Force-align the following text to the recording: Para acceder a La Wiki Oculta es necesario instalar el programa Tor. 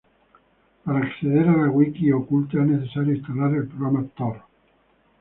Para 0.83 0.97
acceder 1.05 1.47
a 1.47 1.55
La 1.57 1.69
Wiki 1.69 2.11
Oculta 2.11 2.57
es 2.57 2.65
necesario 2.67 3.13
instalar 3.13 3.53
el 3.53 3.67
programa 3.67 4.03
Tor. 4.17 4.41